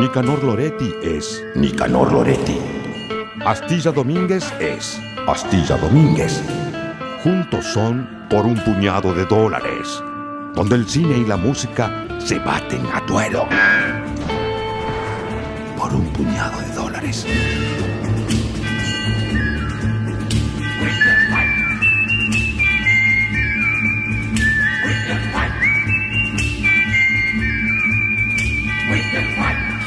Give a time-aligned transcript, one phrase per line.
[0.00, 2.58] Nicanor Loretti es Nicanor Loretti.
[3.44, 6.42] Astilla Domínguez es Astilla Domínguez.
[7.22, 10.02] Juntos son por un puñado de dólares,
[10.54, 13.46] donde el cine y la música se baten a duelo.
[15.76, 17.26] Por un puñado de dólares.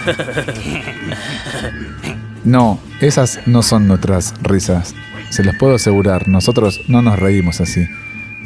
[2.46, 4.96] No, esas no son nuestras risas.
[5.30, 7.86] Se los puedo asegurar, nosotros no nos reímos así.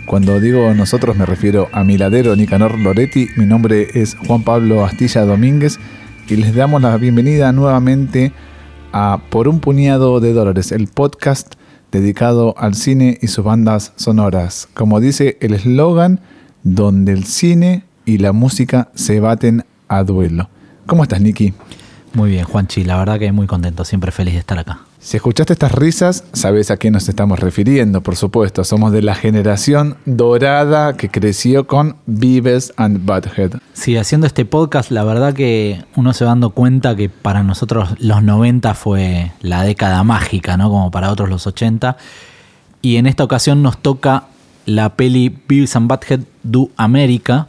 [0.07, 4.83] Cuando digo nosotros me refiero a mi ladero Nicanor Loretti, mi nombre es Juan Pablo
[4.83, 5.79] Astilla Domínguez
[6.27, 8.33] y les damos la bienvenida nuevamente
[8.91, 11.53] a Por un puñado de dólares, el podcast
[11.91, 14.67] dedicado al cine y sus bandas sonoras.
[14.73, 16.19] Como dice el eslogan,
[16.63, 20.49] donde el cine y la música se baten a duelo.
[20.85, 21.53] ¿Cómo estás, Niki?
[22.13, 24.81] Muy bien, Juanchi, la verdad que muy contento, siempre feliz de estar acá.
[24.99, 28.63] Si escuchaste estas risas, sabes a qué nos estamos refiriendo, por supuesto.
[28.63, 33.59] Somos de la generación dorada que creció con Beavis and Butthead.
[33.73, 37.95] Sí, haciendo este podcast, la verdad que uno se va dando cuenta que para nosotros
[37.99, 40.69] los 90 fue la década mágica, ¿no?
[40.69, 41.97] Como para otros los 80.
[42.81, 44.25] Y en esta ocasión nos toca
[44.65, 47.47] la peli Beavis and Butthead Do America,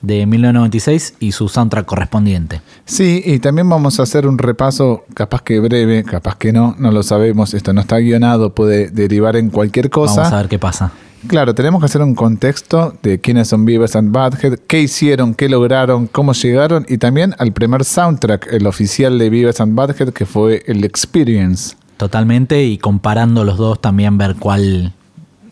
[0.00, 2.62] de 1996 y su soundtrack correspondiente.
[2.84, 6.90] Sí, y también vamos a hacer un repaso, capaz que breve, capaz que no, no
[6.90, 10.22] lo sabemos, esto no está guionado, puede derivar en cualquier cosa.
[10.22, 10.92] Vamos a ver qué pasa.
[11.26, 15.50] Claro, tenemos que hacer un contexto de quiénes son Beavis and Butthead, qué hicieron, qué
[15.50, 20.24] lograron, cómo llegaron y también al primer soundtrack, el oficial de Beavis and Butthead, que
[20.24, 21.76] fue el Experience.
[21.98, 24.94] Totalmente, y comparando los dos también ver cuál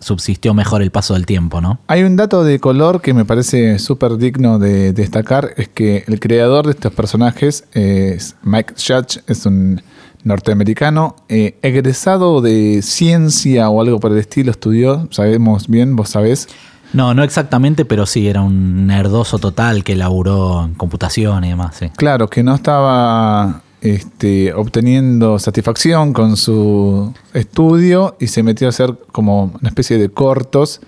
[0.00, 1.78] subsistió mejor el paso del tiempo, ¿no?
[1.86, 6.20] Hay un dato de color que me parece súper digno de destacar, es que el
[6.20, 9.82] creador de estos personajes es Mike Judge, es un
[10.24, 16.48] norteamericano, eh, egresado de ciencia o algo por el estilo, estudió, sabemos bien, vos sabés.
[16.92, 21.76] No, no exactamente, pero sí, era un nerdoso total que laburó en computación y demás,
[21.78, 21.90] sí.
[21.96, 28.98] Claro, que no estaba este, obteniendo satisfacción con su estudio y se metió a hacer
[29.12, 30.80] como una especie de cortos.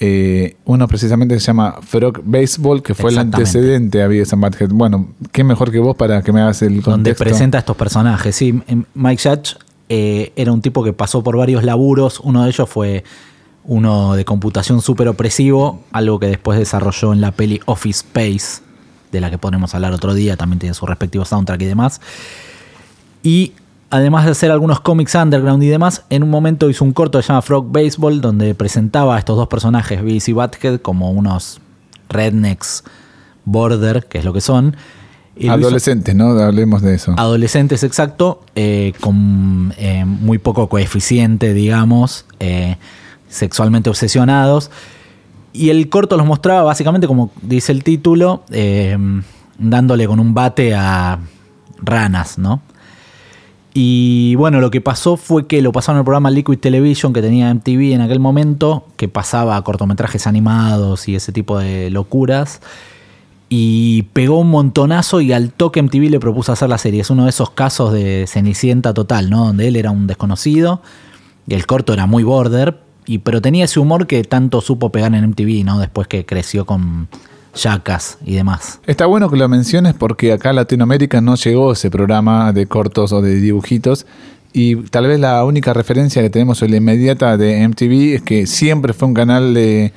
[0.00, 4.70] Eh, uno precisamente se llama Frog Baseball, que fue el antecedente a Beavis and Butthead.
[4.70, 6.90] Bueno, ¿qué mejor que vos para que me hagas el contexto?
[6.92, 8.36] Donde presenta a estos personajes.
[8.36, 8.62] Sí,
[8.94, 9.56] Mike Judge
[9.88, 12.20] eh, era un tipo que pasó por varios laburos.
[12.20, 13.02] Uno de ellos fue
[13.64, 18.62] uno de computación súper opresivo, algo que después desarrolló en la peli Office Space,
[19.10, 22.00] de la que podremos hablar otro día, también tiene su respectivo soundtrack y demás.
[23.22, 23.52] Y
[23.90, 27.22] además de hacer algunos cómics underground y demás, en un momento hizo un corto que
[27.22, 31.60] se llama Frog Baseball, donde presentaba a estos dos personajes, Beavis y Butthead, como unos
[32.08, 32.84] rednecks
[33.44, 34.76] border, que es lo que son.
[35.48, 36.30] Adolescentes, ¿no?
[36.30, 37.14] Hablemos de eso.
[37.16, 42.76] Adolescentes, exacto, eh, con eh, muy poco coeficiente, digamos, eh,
[43.28, 44.70] sexualmente obsesionados.
[45.58, 48.44] Y el corto los mostraba básicamente, como dice el título,
[49.58, 51.18] dándole con un bate a
[51.82, 52.62] ranas, ¿no?
[53.74, 57.22] Y bueno, lo que pasó fue que lo pasaron en el programa Liquid Television que
[57.22, 62.60] tenía MTV en aquel momento, que pasaba cortometrajes animados y ese tipo de locuras.
[63.48, 67.00] Y pegó un montonazo y al toque MTV le propuso hacer la serie.
[67.00, 69.46] Es uno de esos casos de Cenicienta total, ¿no?
[69.46, 70.82] Donde él era un desconocido
[71.48, 75.14] y el corto era muy border, y, pero tenía ese humor que tanto supo pegar
[75.14, 75.80] en MTV, ¿no?
[75.80, 77.08] Después que creció con
[77.54, 78.80] Yacas y demás.
[78.86, 83.12] Está bueno que lo menciones porque acá en Latinoamérica no llegó ese programa de cortos
[83.12, 84.06] o de dibujitos.
[84.52, 88.46] Y tal vez la única referencia que tenemos o la inmediata de MTV es que
[88.46, 89.92] siempre fue un canal de,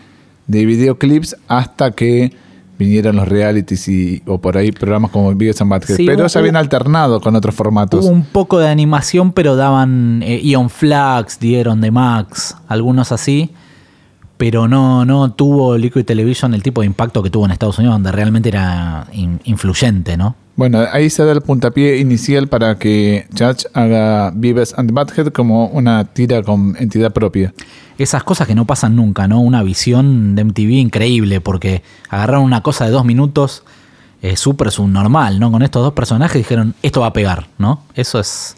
[0.48, 2.32] de videoclips hasta que
[2.81, 5.97] vinieron los realities y, o por ahí programas como Videos and Butthead.
[6.06, 8.06] pero ya habían alternado con otros formatos.
[8.06, 13.52] Hubo un poco de animación, pero daban eh, Ion Flags, dieron de Max, algunos así
[14.41, 17.94] pero no, no tuvo Liquid Television el tipo de impacto que tuvo en Estados Unidos,
[17.94, 19.06] donde realmente era
[19.44, 20.34] influyente, ¿no?
[20.61, 25.66] Bueno, ahí se da el puntapié inicial para que Judge haga Beavis and Butthead como
[25.66, 27.52] una tira con entidad propia.
[27.97, 29.41] Esas cosas que no pasan nunca, ¿no?
[29.41, 33.63] Una visión de MTV increíble, porque agarraron una cosa de dos minutos
[34.22, 35.52] eh, súper subnormal, ¿no?
[35.52, 37.81] Con estos dos personajes dijeron, esto va a pegar, ¿no?
[37.96, 38.53] Eso es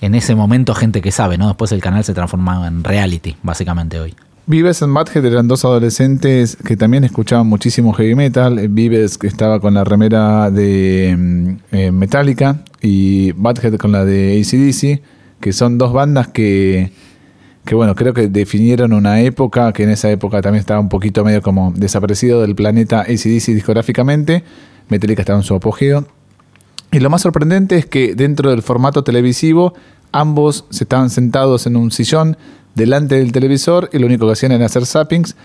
[0.00, 1.46] en ese momento gente que sabe, ¿no?
[1.46, 4.16] Después el canal se transformaba en reality, básicamente hoy.
[4.46, 8.68] Vives y Butthead eran dos adolescentes que también escuchaban muchísimo heavy metal.
[8.68, 14.40] Vives que estaba con la remera de mm, eh, Metallica y Butthead con la de
[14.40, 15.02] ACDC,
[15.40, 16.92] que son dos bandas que
[17.64, 21.24] que bueno, creo que definieron una época, que en esa época también estaba un poquito
[21.24, 24.42] medio como desaparecido del planeta ACDC discográficamente.
[24.88, 26.06] Metallica estaba en su apogeo.
[26.90, 29.74] Y lo más sorprendente es que dentro del formato televisivo,
[30.10, 32.36] ambos se estaban sentados en un sillón
[32.74, 35.36] delante del televisor y lo único que hacían era hacer zappings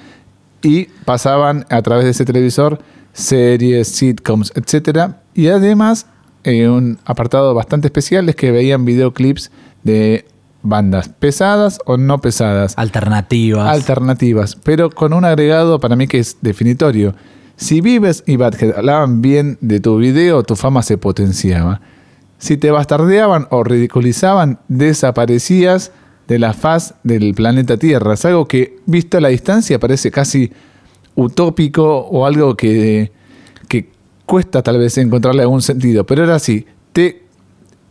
[0.61, 2.79] y pasaban a través de ese televisor
[3.13, 5.13] series, sitcoms, etc.
[5.33, 6.05] Y además,
[6.43, 9.51] eh, un apartado bastante especial es que veían videoclips
[9.83, 10.25] de
[10.61, 12.73] bandas pesadas o no pesadas.
[12.77, 13.67] Alternativas.
[13.67, 17.15] Alternativas, pero con un agregado para mí que es definitorio.
[17.55, 21.81] Si Vives y Badhead hablaban bien de tu video, tu fama se potenciaba.
[22.37, 25.91] Si te bastardeaban o ridiculizaban, desaparecías
[26.27, 28.13] de la faz del planeta Tierra.
[28.13, 30.51] Es algo que, visto a la distancia, parece casi
[31.15, 33.11] utópico o algo que,
[33.67, 33.89] que
[34.25, 36.05] cuesta tal vez encontrarle algún sentido.
[36.05, 37.23] Pero era así, te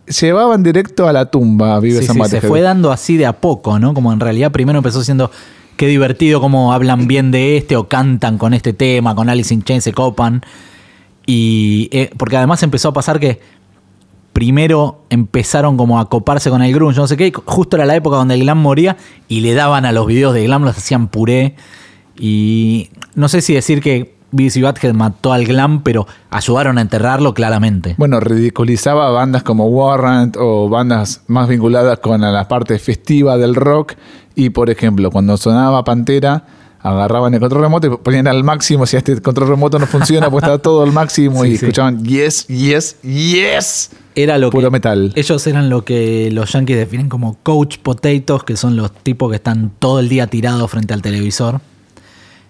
[0.06, 3.32] llevaban directo a la tumba, Vives Sí, and sí, se fue dando así de a
[3.40, 3.94] poco, ¿no?
[3.94, 5.30] Como en realidad primero empezó siendo
[5.76, 9.62] qué divertido cómo hablan bien de este o cantan con este tema, con Alice in
[9.62, 10.42] Chains se copan.
[11.26, 13.40] Y eh, porque además empezó a pasar que
[14.36, 18.18] primero empezaron como a coparse con el grunge, no sé qué, justo era la época
[18.18, 18.98] donde el glam moría
[19.28, 21.56] y le daban a los videos de glam, los hacían puré.
[22.18, 27.32] Y no sé si decir que y Butthead mató al glam, pero ayudaron a enterrarlo
[27.32, 27.94] claramente.
[27.96, 33.94] Bueno, ridiculizaba bandas como Warrant o bandas más vinculadas con la parte festiva del rock.
[34.34, 36.44] Y por ejemplo, cuando sonaba Pantera,
[36.86, 38.86] agarraban el control remoto y ponían al máximo.
[38.86, 41.36] Si este control remoto no funciona, pues está todo al máximo.
[41.46, 41.66] Sí, y sí.
[41.66, 43.90] escuchaban yes, yes, yes.
[44.14, 45.12] Era lo Puro que, metal.
[45.14, 49.36] Ellos eran lo que los yankees definen como coach potatoes, que son los tipos que
[49.36, 51.60] están todo el día tirados frente al televisor.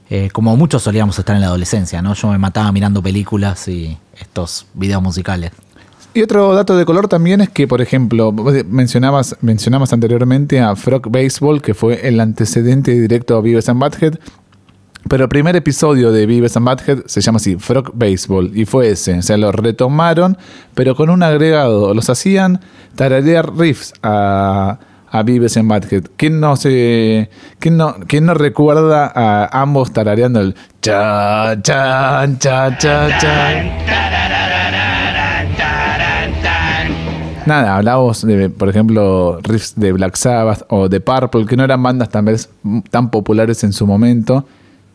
[0.08, 2.14] Eh, como muchos solíamos estar en la adolescencia, ¿no?
[2.14, 5.50] Yo me mataba mirando películas y estos videos musicales.
[6.16, 11.10] Y otro dato de color también es que, por ejemplo, mencionabas, mencionabas anteriormente a Frog
[11.10, 14.14] Baseball, que fue el antecedente directo a Beavis and Butthead.
[15.10, 18.88] Pero el primer episodio de Beavis and Butthead se llama así, Frog Baseball, y fue
[18.88, 19.18] ese.
[19.18, 20.38] O sea, lo retomaron,
[20.74, 21.92] pero con un agregado.
[21.92, 22.62] Los hacían
[22.94, 24.78] tararear riffs a,
[25.10, 26.04] a Beavis and Butthead.
[26.16, 27.28] ¿Quién no, se,
[27.58, 34.25] quién, no, ¿Quién no recuerda a ambos tarareando el cha, cha, cha, cha, cha?
[37.46, 41.80] Nada, hablábamos de, por ejemplo, riffs de Black Sabbath o de Purple, que no eran
[41.82, 44.46] bandas tan, populares en su momento.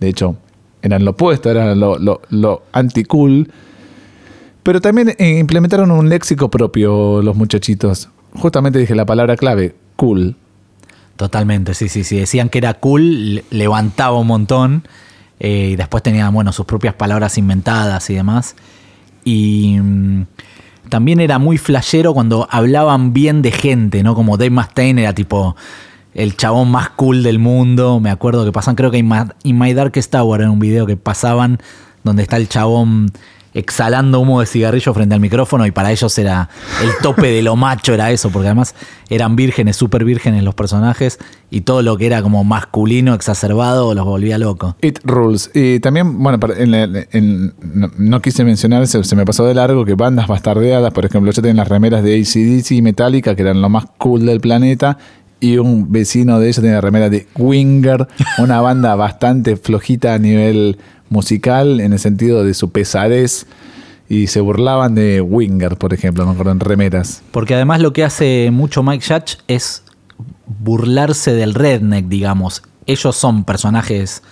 [0.01, 0.35] De hecho,
[0.81, 3.49] eran lo opuesto, eran lo, lo, anti-cool.
[4.63, 8.09] Pero también eh, implementaron un léxico propio los muchachitos.
[8.35, 10.35] Justamente dije la palabra clave, cool.
[11.15, 12.17] Totalmente, sí, sí, sí.
[12.17, 14.83] Decían que era cool, le- levantaba un montón.
[15.39, 18.55] eh, y después tenían, bueno, sus propias palabras inventadas y demás.
[19.23, 20.25] Y mm,
[20.91, 24.13] también era muy flashero cuando hablaban bien de gente, ¿no?
[24.13, 25.55] Como Dave Mustaine era tipo
[26.13, 28.01] el chabón más cool del mundo.
[28.01, 29.09] Me acuerdo que pasan, creo que en
[29.57, 31.59] My, Darkest Tower, en un video que pasaban,
[32.03, 33.07] donde está el chabón
[33.53, 36.49] exhalando humo de cigarrillo frente al micrófono y para ellos era
[36.81, 38.75] el tope de lo macho era eso, porque además
[39.09, 41.19] eran vírgenes, súper vírgenes los personajes
[41.49, 44.75] y todo lo que era como masculino, exacerbado, los volvía loco.
[44.81, 45.51] It Rules.
[45.53, 46.39] Y también, bueno,
[47.97, 51.41] no, quise mencionar, se, se me pasó de largo, que bandas bastardeadas, por ejemplo, yo
[51.41, 54.97] tenía las remeras de ACDC y Metallica, que eran lo más cool del planeta,
[55.41, 58.07] y un vecino de ellos tenía la remera de Winger,
[58.37, 60.77] una banda bastante flojita a nivel
[61.11, 63.45] musical, en el sentido de su pesadez,
[64.09, 67.21] y se burlaban de Winger, por ejemplo, me acuerdo, en remeras.
[67.31, 69.83] Porque además lo que hace mucho Mike Judge es
[70.47, 72.63] burlarse del redneck, digamos.
[72.87, 74.23] Ellos son personajes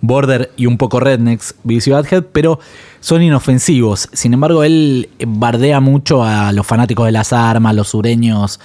[0.00, 2.60] border y un poco rednecks, Beavis y Butthead, pero
[3.00, 4.08] son inofensivos.
[4.12, 8.60] Sin embargo, él bardea mucho a los fanáticos de las armas, los sureños,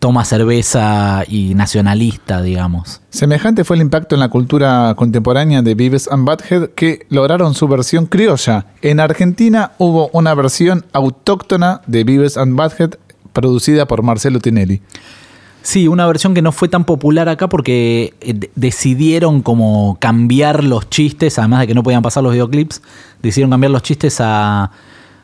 [0.00, 3.00] toma cerveza y nacionalista, digamos.
[3.10, 7.68] Semejante fue el impacto en la cultura contemporánea de Beavis and Butthead que lograron su
[7.68, 8.66] versión criolla.
[8.82, 12.94] En Argentina hubo una versión autóctona de Beavis and Butthead
[13.32, 14.80] producida por Marcelo Tinelli.
[15.62, 20.64] Sí, una versión que no fue tan popular acá porque eh, de- decidieron como cambiar
[20.64, 22.80] los chistes, además de que no podían pasar los videoclips,
[23.22, 24.70] decidieron cambiar los chistes a,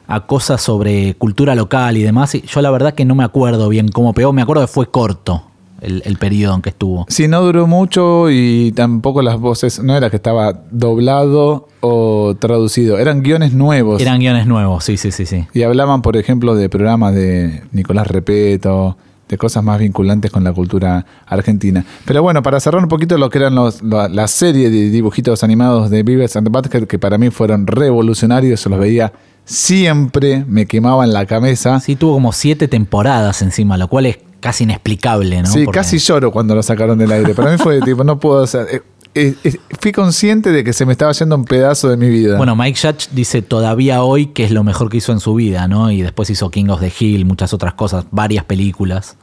[0.06, 2.34] a cosas sobre cultura local y demás.
[2.34, 4.90] Y yo la verdad que no me acuerdo bien cómo pegó, me acuerdo que fue
[4.90, 5.42] corto
[5.80, 7.06] el, el periodo en que estuvo.
[7.08, 12.98] Sí, no duró mucho y tampoco las voces, no era que estaba doblado o traducido,
[12.98, 14.00] eran guiones nuevos.
[14.00, 15.46] Eran guiones nuevos, sí, sí, sí, sí.
[15.52, 18.96] Y hablaban, por ejemplo, de programas de Nicolás Repeto,
[19.28, 21.84] de cosas más vinculantes con la cultura argentina.
[22.04, 25.42] Pero bueno, para cerrar un poquito lo que eran los, la, la serie de dibujitos
[25.42, 29.12] animados de Beavis and Butthead, que para mí fueron revolucionarios, yo los veía
[29.46, 31.80] siempre, me quemaban la cabeza.
[31.80, 35.46] Sí, tuvo como siete temporadas encima, lo cual es casi inexplicable, ¿no?
[35.48, 37.34] Sí, Porque- casi lloro cuando lo sacaron del aire.
[37.34, 38.66] Para mí fue tipo, no puedo hacer.
[38.70, 38.82] eh,
[39.14, 42.36] eh, eh, fui consciente de que se me estaba yendo un pedazo de mi vida.
[42.36, 45.66] Bueno, Mike Judge dice todavía hoy que es lo mejor que hizo en su vida,
[45.68, 45.90] ¿no?
[45.90, 49.16] Y después hizo King of the Hill, muchas otras cosas, varias películas.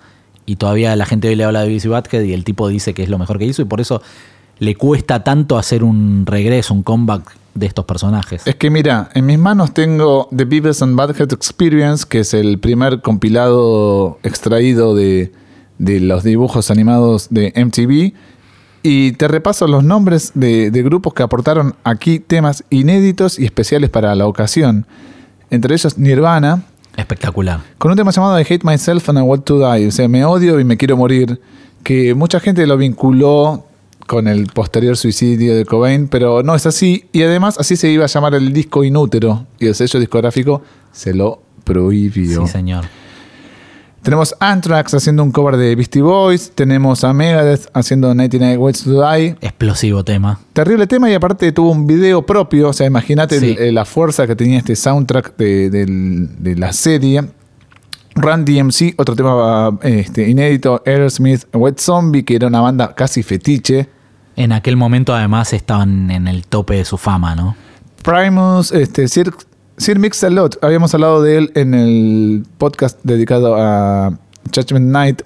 [0.47, 2.93] Y todavía la gente hoy le habla de Beavis y Butthead y el tipo dice
[2.95, 4.01] que es lo mejor que hizo y por eso
[4.57, 8.45] le cuesta tanto hacer un regreso, un comeback de estos personajes.
[8.45, 12.59] Es que mira, en mis manos tengo The Beavis and Butthead Experience, que es el
[12.59, 15.31] primer compilado extraído de,
[15.77, 18.13] de los dibujos animados de MTV.
[18.85, 23.89] Y te repaso los nombres de, de grupos que aportaron aquí temas inéditos y especiales
[23.89, 24.85] para la ocasión.
[25.49, 26.63] Entre ellos Nirvana,
[26.97, 27.61] Espectacular.
[27.77, 29.87] con un tema llamado I Hate Myself and I Want to Die.
[29.87, 31.39] O sea, me odio y me quiero morir.
[31.83, 33.65] Que mucha gente lo vinculó
[34.07, 37.05] con el posterior suicidio de Cobain, pero no es así.
[37.11, 39.45] Y además, así se iba a llamar el disco Inútero.
[39.59, 42.45] Y el sello discográfico se lo prohibió.
[42.45, 42.85] Sí, señor.
[44.01, 46.51] Tenemos Anthrax haciendo un cover de Beastie Boys.
[46.53, 49.37] Tenemos a Megadeth haciendo 99 Ways to Die.
[49.39, 50.41] Explosivo tema.
[50.51, 53.55] Terrible tema y aparte tuvo un video propio, o sea, imagínate Sí.
[53.71, 57.23] la fuerza que tenía este soundtrack de la serie.
[58.15, 63.89] Run DMC, otro tema este, inédito, Aerosmith, Wet Zombie, que era una banda casi fetiche.
[64.35, 67.55] En aquel momento además estaban en el tope de su fama, ¿no?
[68.03, 69.33] Primus, este, Sir,
[69.77, 74.17] Sir Mix-a-Lot, habíamos hablado de él en el podcast dedicado a
[74.53, 75.21] Judgment Night.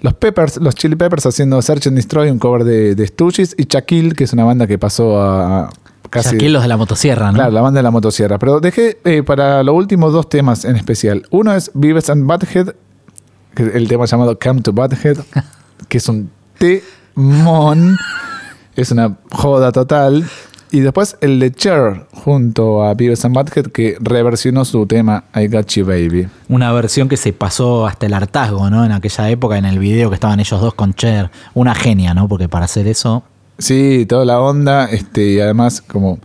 [0.00, 3.64] Los Peppers, los Chili Peppers haciendo Search and Destroy, un cover de, de Stooges, y
[3.64, 5.70] Shaquille, que es una banda que pasó a,
[6.10, 6.36] casi...
[6.36, 7.34] Aquí los de la motosierra, ¿no?
[7.34, 8.38] Claro, la banda de la motosierra.
[8.38, 11.22] Pero dejé eh, para los últimos dos temas en especial.
[11.30, 12.74] Uno es Beavis and Butthead,
[13.54, 15.18] que es el tema llamado Come to Butthead,
[15.88, 17.96] que es un temón.
[18.76, 20.28] Es una joda total.
[20.72, 25.48] Y después el de Cher, junto a Beavis and Butthead, que reversionó su tema I
[25.48, 26.28] Got You Baby.
[26.48, 28.84] Una versión que se pasó hasta el hartazgo, ¿no?
[28.84, 31.30] En aquella época, en el video que estaban ellos dos con Cher.
[31.54, 32.28] Una genia, ¿no?
[32.28, 33.24] Porque para hacer eso.
[33.60, 34.86] Sí, toda la onda.
[34.86, 36.18] Este, y además, como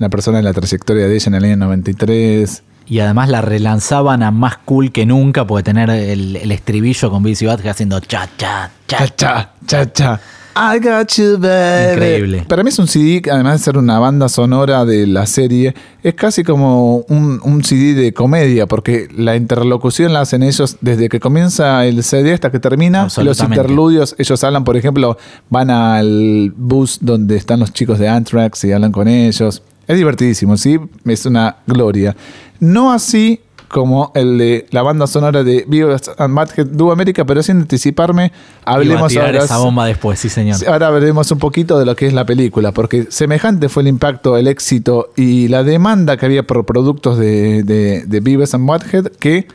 [0.00, 2.62] una persona en la trayectoria de ella en el año 93.
[2.86, 7.26] Y además la relanzaban a más cool que nunca, porque tener el, el estribillo con
[7.26, 10.20] y Butthead haciendo cha, cha, cha, Cha, cha, cha, cha.
[10.56, 11.92] I got you, baby.
[11.92, 12.44] Increíble.
[12.48, 15.74] Para mí es un CD, que además de ser una banda sonora de la serie,
[16.02, 21.08] es casi como un, un CD de comedia, porque la interlocución la hacen ellos desde
[21.08, 23.08] que comienza el CD hasta que termina.
[23.18, 25.16] Los interludios, ellos hablan, por ejemplo,
[25.48, 29.62] van al bus donde están los chicos de Anthrax y hablan con ellos.
[29.86, 32.14] Es divertidísimo, sí, es una gloria.
[32.60, 37.42] No así como el de la banda sonora de Beavis and Butthead Do America, pero
[37.42, 39.44] sin anticiparme, Iba a hablemos tirar ahora.
[39.44, 40.56] esa bomba después, sí, señor.
[40.66, 44.36] Ahora veremos un poquito de lo que es la película, porque semejante fue el impacto,
[44.36, 49.06] el éxito y la demanda que había por productos de, de, de Beavis and Butthead
[49.18, 49.46] que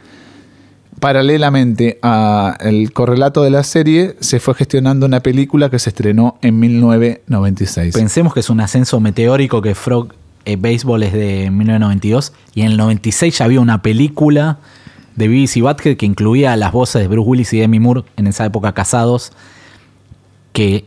[1.00, 6.60] paralelamente al correlato de la serie se fue gestionando una película que se estrenó en
[6.60, 7.94] 1996.
[7.94, 10.14] Pensemos que es un ascenso meteórico que Frog
[10.46, 14.60] eh, Baseball es de 1992 y en el 96 ya había una película
[15.16, 18.46] de y Butthead que incluía las voces de Bruce Willis y Demi Moore en esa
[18.46, 19.32] época casados
[20.54, 20.86] que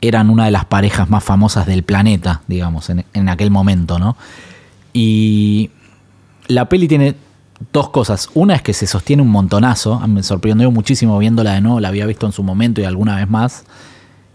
[0.00, 4.16] eran una de las parejas más famosas del planeta, digamos, en, en aquel momento, ¿no?
[4.92, 5.70] Y
[6.46, 7.16] la peli tiene
[7.72, 8.30] dos cosas.
[8.34, 9.98] Una es que se sostiene un montonazo.
[10.06, 11.80] Me sorprendió muchísimo viéndola de nuevo.
[11.80, 13.64] La había visto en su momento y alguna vez más.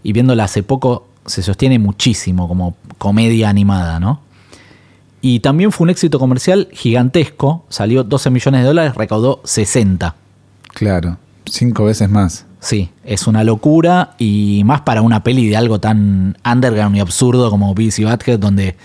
[0.02, 4.20] Y viéndola hace poco se sostiene muchísimo como comedia animada, ¿no?
[5.26, 7.64] Y también fue un éxito comercial gigantesco.
[7.70, 10.14] Salió 12 millones de dólares, recaudó 60.
[10.74, 11.16] Claro,
[11.46, 12.44] cinco veces más.
[12.60, 17.48] Sí, es una locura y más para una peli de algo tan underground y absurdo
[17.48, 18.76] como Beavis y Butthead, donde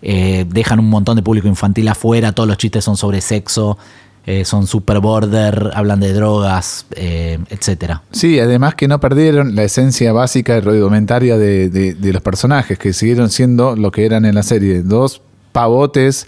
[0.00, 3.76] eh, dejan un montón de público infantil afuera, todos los chistes son sobre sexo,
[4.24, 8.00] eh, son super border, hablan de drogas, eh, etcétera.
[8.12, 12.78] Sí, además que no perdieron la esencia básica y rudimentaria de, de- de los personajes,
[12.78, 14.82] que siguieron siendo lo que eran en la serie.
[14.82, 15.20] Dos
[15.52, 16.26] pavotes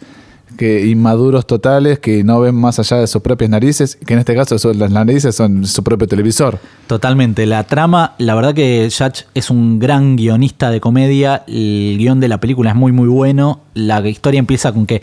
[0.57, 4.35] que inmaduros totales que no ven más allá de sus propias narices, que en este
[4.35, 6.59] caso son, las narices son su propio televisor.
[6.87, 7.47] Totalmente.
[7.47, 11.45] La trama, la verdad que Judge es un gran guionista de comedia.
[11.47, 13.61] El guion de la película es muy, muy bueno.
[13.75, 15.03] La historia empieza con que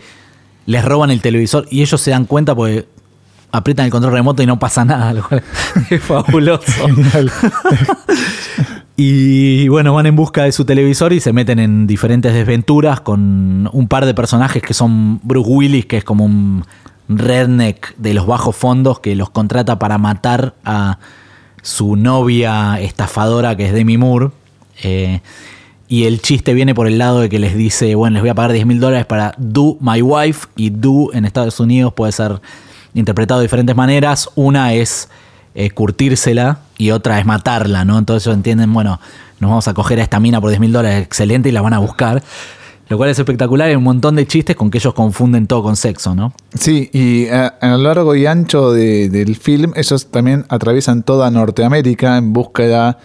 [0.66, 2.86] les roban el televisor y ellos se dan cuenta porque
[3.50, 5.42] aprietan el control remoto y no pasa nada, lo cual
[5.90, 6.72] es fabuloso.
[9.04, 13.68] Y bueno, van en busca de su televisor y se meten en diferentes desventuras con
[13.72, 16.64] un par de personajes que son Bruce Willis, que es como un
[17.08, 21.00] redneck de los bajos fondos que los contrata para matar a
[21.62, 24.30] su novia estafadora que es Demi Moore.
[24.84, 25.20] Eh,
[25.88, 28.36] y el chiste viene por el lado de que les dice, bueno, les voy a
[28.36, 30.46] pagar 10 mil dólares para Do My Wife.
[30.54, 32.40] Y Do en Estados Unidos puede ser
[32.94, 34.30] interpretado de diferentes maneras.
[34.36, 35.08] Una es
[35.56, 37.98] eh, curtírsela y otra es matarla, ¿no?
[37.98, 39.00] Entonces ellos entienden, bueno,
[39.40, 41.72] nos vamos a coger a esta mina por 10 mil dólares, excelente, y la van
[41.74, 42.22] a buscar.
[42.88, 45.76] Lo cual es espectacular, hay un montón de chistes con que ellos confunden todo con
[45.76, 46.34] sexo, ¿no?
[46.58, 51.30] Sí, y a, a lo largo y ancho de- del film, ellos también atraviesan toda
[51.30, 52.98] Norteamérica en búsqueda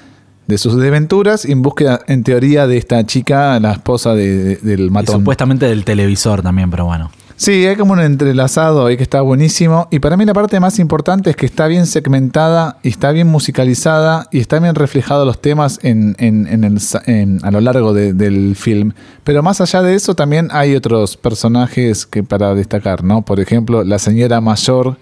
[0.48, 4.56] de sus desventuras y en búsqueda, en teoría, de esta chica, la esposa de- de-
[4.58, 5.20] del Y matón.
[5.20, 7.12] supuestamente del televisor también, pero bueno.
[7.40, 9.88] Sí, hay como un entrelazado ahí que está buenísimo.
[9.92, 13.28] Y para mí la parte más importante es que está bien segmentada y está bien
[13.28, 17.94] musicalizada y está bien reflejado los temas en, en- en el en- a lo largo
[17.94, 18.94] de- del film.
[19.24, 23.22] Pero más allá de eso también hay otros personajes que para destacar, ¿no?
[23.24, 24.98] Por ejemplo, la señora mayor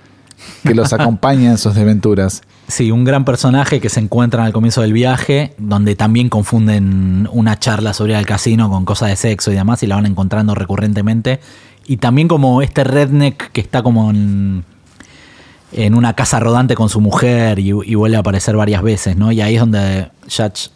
[0.63, 2.41] que los acompaña en sus desventuras.
[2.67, 7.57] Sí, un gran personaje que se encuentran al comienzo del viaje, donde también confunden una
[7.59, 11.39] charla sobre el casino con cosas de sexo y demás, y la van encontrando recurrentemente.
[11.87, 14.63] Y también como este redneck que está como en,
[15.71, 19.31] en una casa rodante con su mujer y, vuelve a aparecer varias veces, ¿no?
[19.31, 20.69] Y ahí es donde Judge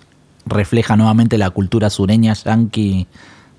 [0.46, 3.08] refleja nuevamente la cultura sureña yankee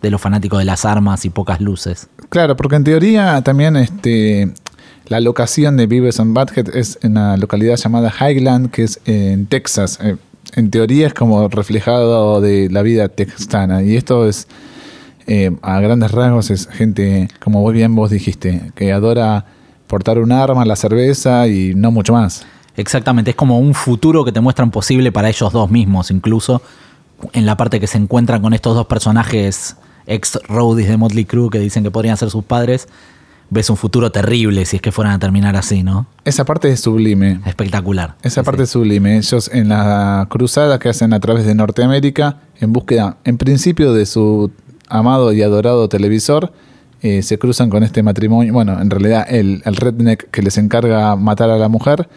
[0.03, 2.09] de los fanáticos de las armas y pocas luces.
[2.29, 4.53] Claro, porque en teoría también este,
[5.07, 9.47] la locación de Beavis and Butthead es en una localidad llamada Highland, que es en
[9.47, 9.99] Texas.
[10.03, 10.17] Eh,
[10.57, 13.83] En teoría es como reflejado de la vida texana.
[13.83, 14.49] Y esto es,
[15.31, 19.45] eh, a grandes rasgos, es gente, como vos bien vos dijiste, que adora
[19.87, 22.45] portar un arma, la cerveza y no mucho más.
[22.77, 26.63] Exactamente, es como un futuro que te muestran posible para ellos dos mismos, incluso
[27.33, 31.49] en la parte que se encuentran con estos dos personajes ex roadies de Motley Crue
[31.51, 32.89] que dicen que podrían ser sus padres,
[33.51, 36.07] ves un futuro terrible si es que fueran a terminar así, ¿no?
[36.25, 37.41] Esa parte es sublime.
[37.45, 38.17] Espectacular.
[38.23, 38.65] Esa Sí, parte sí.
[38.65, 39.17] es sublime.
[39.19, 44.07] Ellos en la cruzada que hacen a través de Norteamérica, en búsqueda, en principio, de
[44.07, 44.51] su
[44.91, 46.53] amado y adorado televisor,
[47.03, 48.53] eh, se cruzan con este matrimonio.
[48.53, 52.09] Bueno, en realidad el, redneck que les encarga matar a la mujer,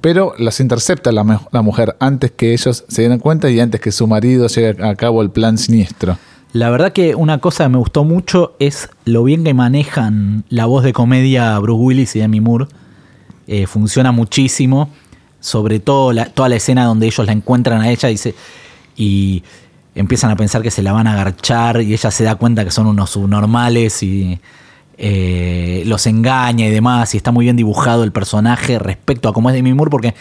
[0.00, 3.80] pero las intercepta la, mu- la mujer antes que ellos se den cuenta y antes
[3.80, 6.18] que su marido llegue a cabo el plan siniestro.
[6.52, 10.66] La verdad que una cosa que me gustó mucho es lo bien que manejan la
[10.66, 12.66] voz de comedia Bruce Willis y Demi Moore.
[13.48, 14.88] Eh, funciona muchísimo.
[15.40, 18.18] Sobre todo la- toda la escena donde ellos la encuentran a ella y,
[18.96, 19.42] y
[20.00, 22.70] empiezan a pensar que se la van a agarchar y ella se da cuenta que
[22.70, 24.40] son unos subnormales y
[24.96, 27.14] eh, los engaña y demás.
[27.14, 30.14] Y está muy bien dibujado el personaje respecto a cómo es Demi Moore porque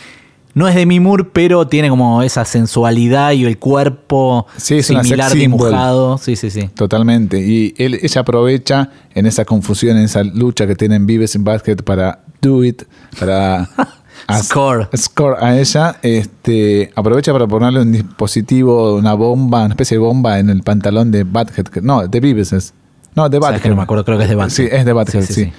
[0.53, 5.31] no es Demi Moore, pero tiene como esa sensualidad y el cuerpo Sí, es similar
[5.31, 6.17] dibujado.
[6.17, 6.69] Sí, sí, sí.
[6.73, 7.39] Totalmente.
[7.39, 11.75] Y él, ella aprovecha en esa confusión, en esa lucha que tienen Vives en Basket
[11.77, 12.83] para do it,
[13.19, 13.69] para
[14.27, 14.87] as- Score.
[14.95, 20.37] score a ella, este, aprovecha para ponerle un dispositivo, una bomba, una especie de bomba
[20.39, 21.25] en el pantalón de
[21.71, 22.73] que- No, de Vives es.
[23.15, 23.61] No, de Butthead.
[23.61, 24.49] que no me acuerdo, creo que es de Butthead.
[24.51, 25.51] Sí, es de Butthead, sí.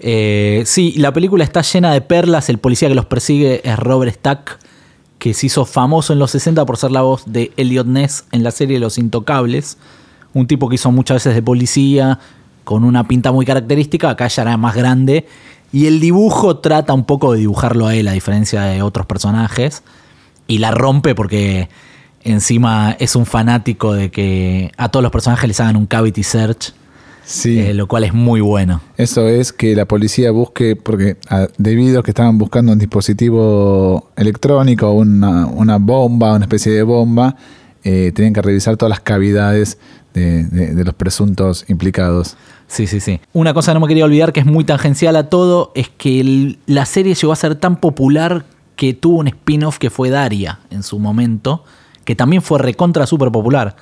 [0.00, 2.48] Eh, sí, la película está llena de perlas.
[2.48, 4.58] El policía que los persigue es Robert Stack,
[5.18, 8.44] que se hizo famoso en los 60 por ser la voz de Elliot Ness en
[8.44, 9.76] la serie Los Intocables.
[10.34, 12.18] Un tipo que hizo muchas veces de policía,
[12.64, 14.10] con una pinta muy característica.
[14.10, 15.26] Acá ya era más grande.
[15.72, 19.82] Y el dibujo trata un poco de dibujarlo a él, a diferencia de otros personajes.
[20.46, 21.68] Y la rompe porque
[22.22, 26.72] encima es un fanático de que a todos los personajes les hagan un cavity search.
[27.24, 27.58] Sí.
[27.60, 28.80] eh, lo cual es muy bueno.
[28.96, 34.08] Eso es que la policía busque, porque ah, debido a que estaban buscando un dispositivo
[34.16, 37.36] electrónico, una, una bomba, una especie de bomba,
[37.84, 39.76] eh, tenían que revisar todas las cavidades
[40.14, 42.36] de, de- de los presuntos implicados.
[42.68, 43.18] Sí, sí, sí.
[43.32, 46.20] Una cosa que no me quería olvidar que es muy tangencial a todo es que
[46.20, 48.44] el- la serie llegó a ser tan popular
[48.76, 51.64] que tuvo un spin-off que fue Daria en su momento,
[52.04, 53.74] que también fue recontra súper popular.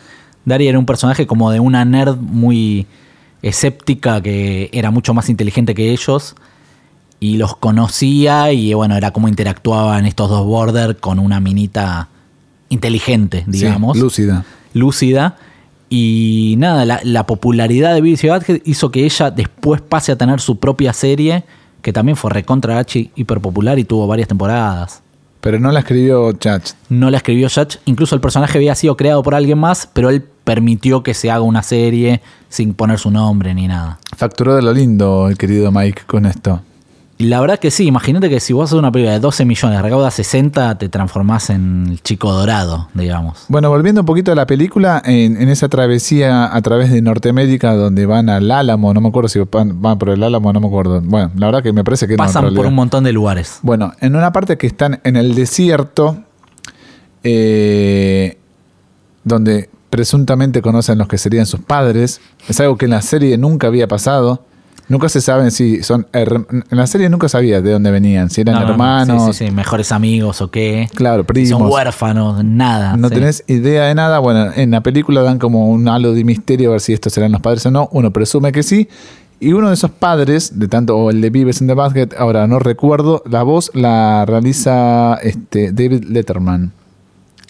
[0.45, 2.87] Daria era un personaje como de una nerd muy
[3.43, 6.35] escéptica que era mucho más inteligente que ellos
[7.21, 12.09] y los conocía y bueno, era como interactuaban estos dos border con una minita
[12.69, 14.45] inteligente, Sí, digamos lúcida.
[14.75, 15.37] lúcida.
[15.89, 20.17] Y nada, la, la popularidad de Beavis y Butthead hizo que ella después pase a
[20.17, 21.45] tener su propia serie,
[21.83, 25.03] que también fue recontra H hiper popular y tuvo varias temporadas.
[25.47, 26.73] Pero no la escribió Chach.
[26.89, 30.25] No la escribió Judge, incluso el personaje había sido creado por alguien más, pero él
[30.43, 34.01] permitió que se haga una serie sin poner su nombre ni nada.
[34.17, 36.63] Facturó de lo lindo el querido Mike con esto.
[37.19, 39.81] Y la verdad que sí, imagínate que si vos haces una película de 12 millones,
[39.81, 43.47] recauda 60, te transformás en el chico dorado, digamos.
[43.49, 47.75] Bueno, volviendo un poquito a la película, en, en esa travesía a través de Norteamérica
[47.75, 50.67] donde van al Álamo, no me acuerdo si van, van por el Álamo, no me
[50.67, 51.01] acuerdo.
[51.01, 52.25] Bueno, la verdad que me parece que no.
[52.25, 53.61] Pasan por un montón de lugares.
[53.63, 56.19] Bueno, en una parte que están en el desierto,
[57.25, 58.37] eh,
[59.25, 63.69] donde presuntamente conocen los que serían sus padres, es algo que en la serie nunca
[63.69, 64.45] había pasado.
[64.89, 66.07] Nunca se saben si son.
[66.13, 68.73] En la serie nunca sabía de dónde venían, si eran No, no, no.
[68.73, 69.37] hermanos.
[69.37, 70.89] Sí, sí, sí, mejores amigos o qué.
[70.95, 71.49] Claro, Si primos.
[71.61, 72.97] Son huérfanos, nada.
[72.97, 73.15] No sí.
[73.15, 74.21] tenés idea de nada.
[74.21, 77.33] Bueno, en la película dan como un halo de misterio a ver si estos serán
[77.33, 77.89] los padres o no.
[77.93, 78.89] Uno presume que sí.
[79.41, 82.47] Y uno de esos padres, de tanto, o el de Vives in the Basket, ahora
[82.47, 86.73] no recuerdo, la voz la realiza este, David Letterman.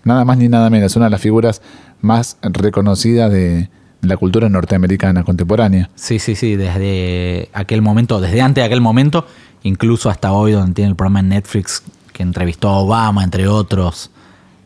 [0.03, 0.97] Nada más ni nada menos.
[0.97, 1.61] Una de las figuras
[2.01, 3.69] más reconocidas de
[4.09, 5.91] la cultura norteamericana contemporánea.
[5.95, 9.27] Sí, sí, sí, desde aquel momento, desde antes de aquel momento,
[9.63, 14.11] incluso hasta hoy, donde tiene el programa en Netflix que entrevistó a Obama, entre otros.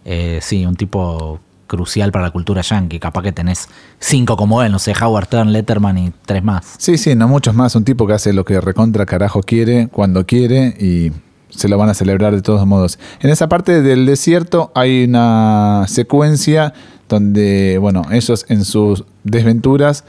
[0.05, 2.99] Eh, sí, un tipo crucial para la cultura yankee.
[2.99, 6.75] Capaz que tenés cinco como él, no sé, Howard Stern, Letterman y tres más.
[6.79, 7.75] Sí, sí, no muchos más.
[7.77, 11.13] Un tipo que hace lo que recontra carajo quiere, cuando quiere y
[11.51, 12.99] se lo van a celebrar de todos modos.
[13.21, 16.75] En esa parte del desierto hay una secuencia
[17.11, 20.05] donde, bueno, ellos en sus desventuras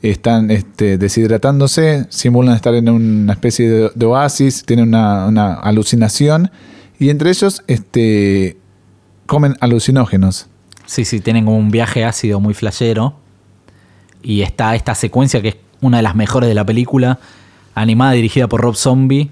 [0.00, 6.50] están este, deshidratándose, simulan estar en una especie de, oasis, tienen una, una alucinación
[6.98, 8.56] y entre ellos este,
[9.26, 10.46] comen alucinógenos.
[10.86, 13.16] Sí, sí, tienen como un viaje ácido muy flashero.
[14.22, 17.18] Y está esta secuencia que es una de las mejores de la película,
[17.74, 19.30] animada dirigida por Rob Zombie,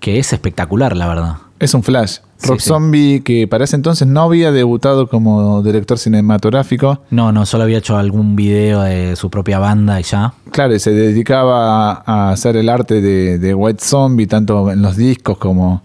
[0.00, 1.36] que es espectacular, la verdad.
[1.62, 2.18] Es un flash.
[2.38, 2.68] Sí, Rob sí.
[2.68, 7.78] Zombie, que para ese entonces no había debutado como director cinematográfico, No, no, solo había
[7.78, 10.34] hecho algún video de su propia banda y ya.
[10.50, 14.96] claro, y se dedicaba a hacer el arte de, de White Zombie, tanto en los
[14.96, 15.82] discos como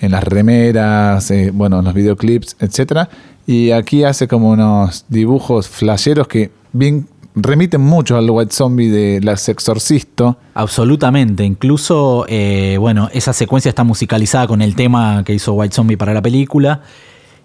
[0.00, 3.08] en las remeras, eh, bueno, en los videoclips, etcétera.
[3.46, 9.20] Y aquí hace como unos dibujos flasheros que bien remiten mucho al White Zombie de
[9.22, 10.36] Las Exorcisto.
[10.54, 11.44] Absolutamente.
[11.44, 16.12] Incluso, eh, bueno, esa secuencia está musicalizada con el tema que hizo White Zombie para
[16.14, 16.80] la película.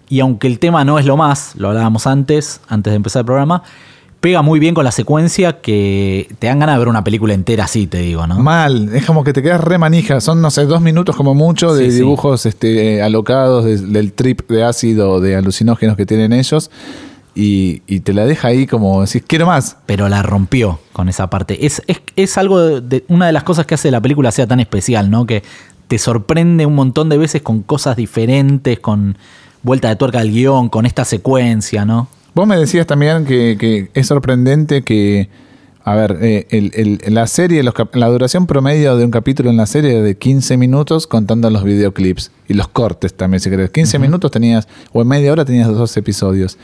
[0.08, 3.26] Y aunque el tema no es lo más, lo hablábamos antes, antes de empezar el
[3.26, 3.62] programa,
[4.20, 7.64] pega muy bien con la secuencia que te dan ganas de ver una película entera
[7.64, 8.36] así, te digo, ¿no?
[8.38, 10.20] Mal, es como que te quedas re manija.
[10.20, 11.96] Son, no sé, dos minutos como mucho de Sí, sí.
[11.98, 16.70] dibujos este, alocados de- del trip de ácido, de alucinógenos que tienen ellos.
[17.38, 19.76] Y, y te la deja ahí como decís, quiero más.
[19.84, 21.66] pero la rompió con esa parte.
[21.66, 24.46] Es, es, es algo de, de- una de las cosas que hace la película sea
[24.46, 25.26] tan especial, ¿no?
[25.26, 25.42] Que
[25.86, 29.18] te sorprende un montón de veces con cosas diferentes, con
[29.62, 32.08] vuelta de tuerca al guion, con esta secuencia, ¿no?
[32.34, 35.28] Vos me decías también que, que es sorprendente que,
[35.84, 36.70] a ver, eh, el-
[37.04, 40.16] el- la serie, los la duración promedio de un capítulo en la serie es de
[40.16, 43.68] 15 minutos contando los videoclips y los cortes también, si querés.
[43.70, 46.56] 15 minutos tenías, o en media hora tenías dos episodios.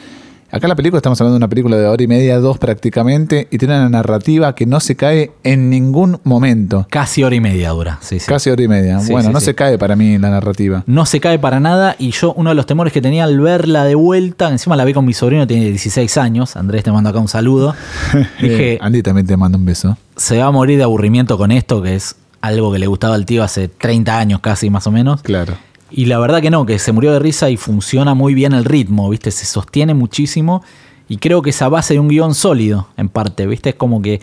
[0.55, 3.49] Acá en la película estamos hablando de una película de hora y media, dos prácticamente,
[3.51, 6.87] y tiene una narrativa que no se cae en ningún momento.
[6.91, 8.27] Casi hora y media dura, sí, sí.
[8.29, 9.01] Casi hora y media.
[9.01, 9.47] Sí, bueno, sí, no sí.
[9.47, 10.85] se cae para mí la narrativa.
[10.87, 13.85] No se cae para nada y yo uno de los temores que tenía al verla
[13.85, 17.19] de vuelta, encima la vi con mi sobrino, tiene 16 años, Andrés te mando acá
[17.19, 17.75] un saludo,
[18.43, 19.97] dije, Eh, Andy también te manda un beso.
[20.17, 23.25] se va a morir de aburrimiento con esto, que es algo que le gustaba al
[23.25, 25.23] tío hace 30 años casi más o menos.
[25.23, 25.55] Claro.
[25.95, 28.65] Y la verdad que no, que se murió de risa y funciona muy bien el
[28.65, 29.31] ritmo, ¿viste?
[29.31, 30.63] Se sostiene muchísimo
[31.09, 33.71] y creo que esa base de un guion sólido, en parte, ¿viste?
[33.71, 34.23] Es como que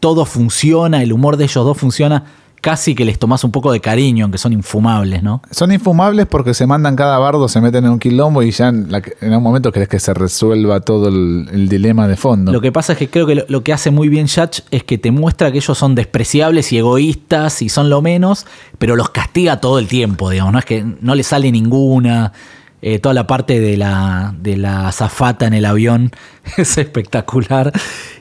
[0.00, 2.24] todo funciona, el humor de ellos dos funciona,
[2.68, 5.40] casi que les tomás un poco de cariño, aunque son infumables, ¿no?
[5.50, 8.92] Son infumables porque se mandan cada bardo, se meten en un quilombo y ya en,
[8.92, 12.52] la- en un momento querés que se resuelva todo el, el dilema de fondo.
[12.52, 14.84] Lo que pasa es que creo que lo, lo que hace muy bien Yatch es
[14.84, 18.44] que te muestra que ellos son despreciables y egoístas y son lo menos,
[18.78, 22.34] pero los castiga todo el tiempo, digamos, no es que no le sale ninguna.
[22.80, 26.12] Eh, toda la parte de la, de la azafata en el avión
[26.56, 27.72] es espectacular.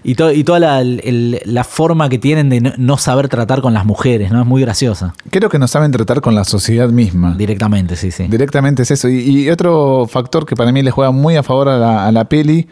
[0.04, 3.62] Y, to- y toda la, el- la forma que tienen de no, no saber tratar
[3.62, 4.42] con las mujeres, ¿no?
[4.42, 5.14] Es muy graciosa.
[5.30, 7.36] Creo que no saben tratar con la sociedad misma.
[7.38, 8.26] Directamente, sí, sí.
[8.28, 9.10] Directamente es eso.
[9.10, 12.12] Y, y otro factor que para mí le juega muy a favor a la, a
[12.12, 12.68] la peli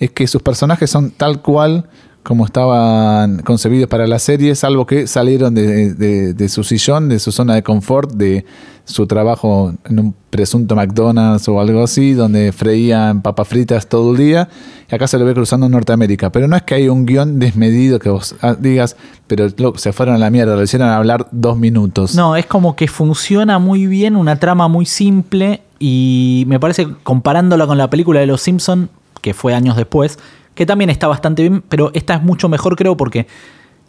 [0.00, 1.88] es que sus personajes son tal cual
[2.22, 7.54] como estaban concebidos para la serie, salvo que salieron de, su sillón, de su zona
[7.54, 8.44] de confort, de
[8.84, 14.18] su trabajo en un presunto McDonald's o algo así, donde freían papas fritas todo el
[14.18, 14.48] día.
[14.90, 16.30] Y acá se lo ve cruzando en Norteamérica.
[16.30, 19.92] Pero no es que hay un guion desmedido que vos ah, digas, pero loco, se
[19.92, 22.14] fueron a la mierda, lo hicieron hablar dos minutos.
[22.14, 27.66] No, es como que funciona muy bien, una trama muy simple y me parece comparándola
[27.66, 30.18] con la película de Los Simpson que fue años después,
[30.58, 33.28] que también está bastante bien, pero esta es mucho mejor creo porque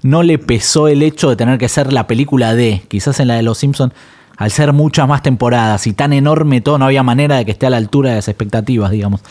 [0.03, 3.33] no le pesó el hecho de tener que ser la película de, quizás en la
[3.33, 3.91] de Los Simpson
[4.37, 7.65] al ser muchas más temporadas y tan enorme todo, no había manera de que esté
[7.65, 9.21] a la altura de las expectativas, digamos.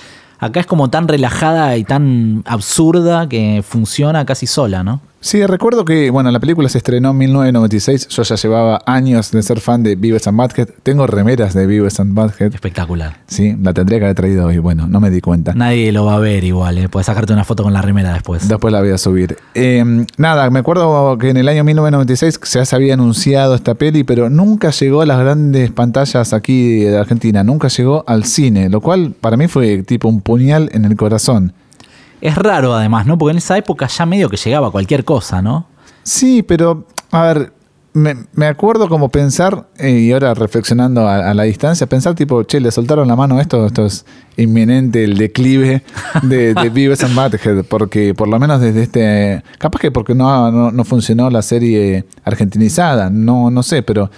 [0.40, 5.00] Acá es como tan relajada y tan absurda que funciona casi sola, ¿no?
[5.20, 8.08] Sí, recuerdo que, bueno, la película se estrenó en 1996.
[8.08, 10.68] Yo ya llevaba años de ser fan de Beavis and Butthead.
[10.82, 12.54] Tengo remeras de Beavis and Butthead.
[12.54, 13.18] Espectacular.
[13.26, 14.58] Sí, la tendría que haber traído hoy.
[14.58, 15.54] Bueno, no me di cuenta.
[15.54, 16.88] Nadie lo va a ver igual, ¿eh?
[16.88, 18.48] Puedes sacarte una foto con la remera después.
[18.48, 19.36] Después la voy a subir.
[19.54, 19.84] Eh,
[20.16, 24.30] nada, me acuerdo que en el año 1996 ya se había anunciado esta peli, pero
[24.30, 27.42] nunca llegó a las grandes pantallas aquí de Argentina.
[27.42, 31.52] Nunca llegó al cine, lo cual para mí fue tipo un puñal en el corazón.
[32.20, 33.16] Es raro además, ¿no?
[33.18, 35.66] Porque en esa época ya medio que llegaba cualquier cosa, ¿no?
[36.02, 37.52] Sí, pero, a ver,
[37.92, 42.42] me, me acuerdo como pensar, eh, y ahora reflexionando a, a la distancia, pensar tipo,
[42.44, 44.04] che, le soltaron la mano a esto, esto es
[44.36, 45.82] inminente el declive
[46.22, 50.50] de, de Beavis and Butthead, porque por lo menos desde este, capaz que porque no,
[50.50, 54.10] no, no funcionó la serie argentinizada, no, no sé, pero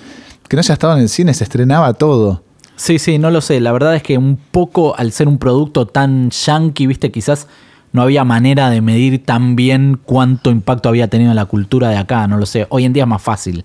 [0.48, 2.42] que no haya estado en el cine, se estrenaba todo.
[2.76, 3.60] Sí, sí, no lo sé.
[3.60, 7.46] La verdad es que un poco al ser un producto tan yankee, viste, quizás
[7.92, 11.96] no había manera de medir tan bien cuánto impacto había tenido en la cultura de
[11.96, 12.66] acá, no lo sé.
[12.70, 13.64] Hoy en día es más fácil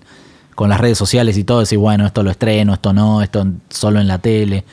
[0.54, 4.00] con las redes sociales y todo, decir, bueno, esto lo estreno, esto no, esto solo
[4.00, 4.64] en la tele.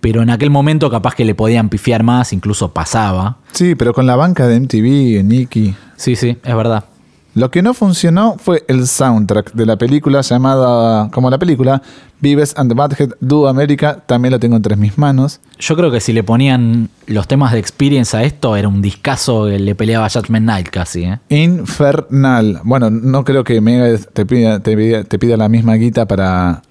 [0.00, 3.38] Pero en aquel momento capaz que le podían pifiar más, incluso pasaba.
[3.52, 5.74] Sí, pero con la banca de MTV, Nicky.
[5.96, 6.84] Sí, sí, es verdad.
[7.34, 11.80] Lo que no funcionó fue el soundtrack de la película llamada, como la película,
[12.20, 14.02] Vives and the Butthead Do America.
[14.06, 15.40] También lo tengo entre mis manos.
[15.58, 19.46] Yo creo que si le ponían los temas de Experience a esto, era un discazo
[19.46, 21.18] que le peleaba a Judgment Night casi, ¿eh?
[21.30, 22.60] Infernal.
[22.64, 26.62] Bueno, no creo que Mega te pida, te pida, te pida la misma guita para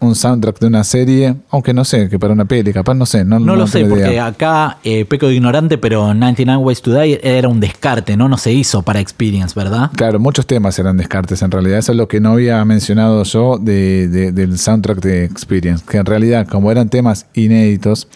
[0.00, 3.24] un soundtrack de una serie, aunque no sé, que para una peli, capaz no sé.
[3.24, 4.26] No, No, lo sé, porque idea.
[4.26, 8.28] acá eh, peco de ignorante, pero 99 Ways to Die era un descarte, ¿no?
[8.28, 9.90] No se hizo para Experience, ¿verdad?
[9.94, 11.78] Claro, muchos temas eran descartes en realidad.
[11.78, 15.84] Eso es lo que no había mencionado yo de, de- del soundtrack de Experience.
[15.86, 18.08] Que en realidad, como eran temas inéditos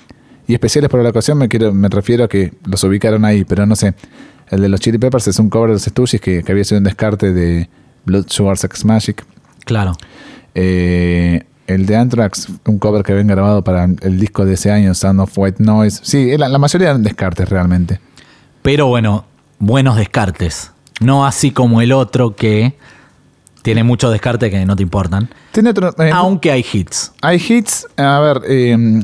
[0.46, 3.66] y especiales para la ocasión, me, quiero, me refiero a que los ubicaron ahí, pero
[3.66, 3.94] no sé.
[4.50, 6.78] El de los Chili Peppers es un cover de los Stooges que, que había sido
[6.78, 7.68] un descarte de
[8.06, 9.24] Blood Sugar Sex Magic.
[9.64, 9.92] Claro.
[10.54, 14.94] Eh, el de Anthrax, un cover que habían grabado para el disco de ese año,
[14.94, 16.00] Sound of White Noise.
[16.02, 18.00] Sí, la, la mayoría eran descartes realmente.
[18.62, 19.24] Pero bueno,
[19.58, 20.70] buenos descartes.
[21.00, 22.74] No así como el otro que
[23.62, 25.28] tiene muchos descartes que no te importan.
[25.52, 25.94] Tiene otro.
[25.98, 27.12] eh, Aunque hay hits.
[27.22, 29.02] Hay hits, a ver, eh,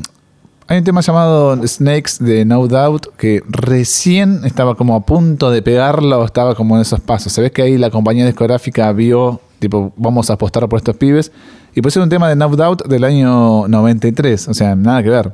[0.67, 5.61] hay un tema llamado Snakes de No Doubt que recién estaba como a punto de
[5.61, 7.33] pegarlo, estaba como en esos pasos.
[7.33, 11.31] Se ve que ahí la compañía discográfica vio, tipo, vamos a apostar por estos pibes.
[11.73, 15.31] Y pusieron un tema de No Doubt del año 93, o sea, nada que ver.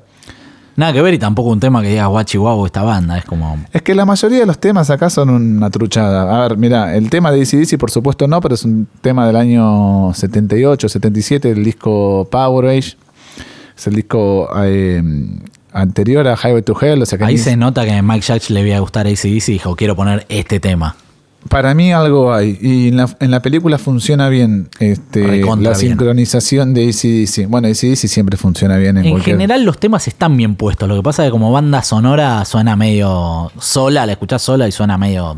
[0.76, 3.18] Nada que ver y tampoco un tema que diga guachi guau esta banda.
[3.18, 3.58] Es como.
[3.74, 6.38] Es que la mayoría de los temas acá son una truchada.
[6.44, 9.38] A ver, mira, el tema de ACDC por supuesto no, pero es un tema del
[9.38, 12.96] año 78, 77, el disco Power Age.
[13.76, 15.02] Es el disco eh,
[15.74, 17.02] anterior a Highway to Hell.
[17.02, 19.08] O sea que Ahí ni- se nota que a Mike Judge le iba a gustar
[19.08, 20.96] ACDC y dijo, quiero poner este tema.
[21.50, 22.58] Para mí algo hay.
[22.62, 25.76] Y en la, en la película funciona bien este, la bien.
[25.76, 27.48] sincronización de ACDC.
[27.50, 29.36] Bueno, ACDC siempre funciona bien en, En cualquier...
[29.38, 30.88] general los temas están bien puestos.
[30.88, 34.72] Lo que pasa es que como banda sonora suena medio sola, la escuchás sola y
[34.72, 35.38] suena medio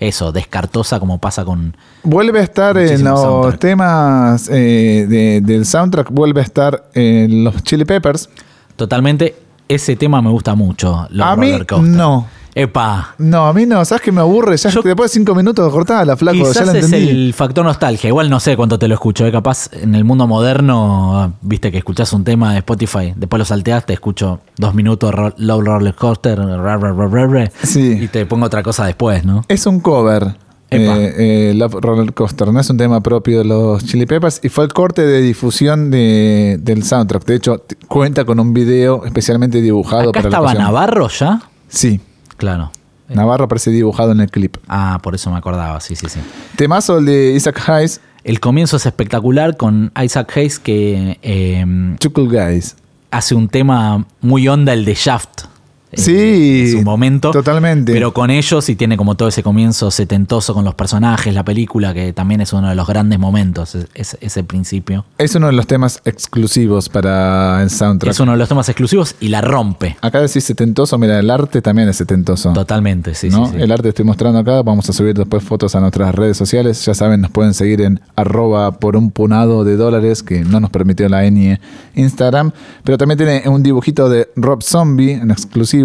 [0.00, 1.76] eso, descartosa como pasa con...
[2.04, 3.58] Vuelve a estar en los soundtrack.
[3.60, 8.28] temas eh, de- del soundtrack, vuelve a estar en los Chili Peppers.
[8.76, 9.34] Totalmente,
[9.66, 11.08] ese tema me gusta mucho.
[11.10, 12.26] Los A mí no.
[12.62, 13.14] Epa.
[13.18, 14.56] No, a mí no, ¿sabes que me aburre?
[14.56, 17.08] Ya Yo- después de cinco minutos cortada la flaco, ya Quizás la es entendí.
[17.08, 18.08] el factor nostalgia.
[18.08, 19.26] Igual no sé cuánto te lo escucho.
[19.26, 19.32] ¿eh?
[19.32, 23.86] Capaz en el mundo moderno, viste que escuchás un tema de Spotify, después lo salteás,
[23.86, 27.98] te escucho dos minutos ro- Low Roller Coaster, ra, ra, ra, ra, ra, Sí.
[28.02, 29.44] y te pongo otra cosa después, ¿no?
[29.48, 30.34] Es un cover.
[30.70, 30.98] Epa.
[30.98, 31.14] eh,
[31.50, 34.64] eh, Love Roller Coaster, no es un tema propio de los Chili Peppers y fue
[34.64, 37.24] el corte de difusión de- del soundtrack.
[37.24, 40.64] De hecho, t- cuenta con un video especialmente dibujado Acá para la estaba ocasión.
[40.64, 41.40] Navarro ya.
[41.68, 42.00] Sí,
[42.38, 42.72] Claro.
[43.08, 44.56] Navarro aparece dibujado en el clip.
[44.68, 46.20] Ah, por eso me acordaba, sí, sí, sí.
[46.56, 51.64] Temazo el de Isaac Hayes, El comienzo es espectacular con Isaac Hayes que eh,
[52.00, 52.76] Chuckle Guys.
[53.10, 55.44] hace un tema muy onda, el de Shaft.
[55.92, 57.30] Sí, en su momento.
[57.30, 57.92] totalmente.
[57.92, 61.94] Pero con ellos y tiene como todo ese comienzo setentoso con los personajes, la película,
[61.94, 65.04] que también es uno de los grandes momentos, es- es- ese principio.
[65.16, 68.12] Es uno de los temas exclusivos para el soundtrack.
[68.12, 69.96] Es uno de los temas exclusivos y la rompe.
[70.02, 72.52] Acá decís setentoso, mira, el arte también es setentoso.
[72.52, 73.46] Totalmente, sí, ¿no?
[73.46, 73.62] sí, sí.
[73.62, 76.84] El arte estoy mostrando acá, vamos a subir después fotos a nuestras redes sociales.
[76.84, 80.70] Ya saben, nos pueden seguir en arroba por un punado de dólares, que no nos
[80.70, 81.60] permitió la N
[81.94, 82.52] Instagram.
[82.84, 85.77] Pero también tiene un dibujito de Rob Zombie, en exclusivo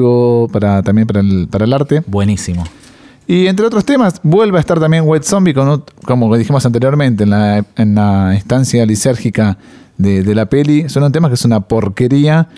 [0.52, 2.02] para, también para el, para el arte.
[2.08, 2.64] Buenísimo.
[3.28, 7.30] Y entre otros temas, vuelve a estar también White Zombie, con, como dijimos anteriormente, en
[7.30, 9.58] la, en la instancia lisérgica
[9.98, 10.90] de, de la peli.
[10.90, 12.48] Suena un tema que es una porquería.